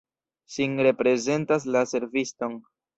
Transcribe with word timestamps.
Sin 0.47 0.79
reprezentas 0.79 1.67
la 1.77 1.85
serviston. 1.95 2.63